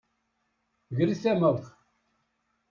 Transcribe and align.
Gret 0.97 1.19
tamawt! 1.23 1.65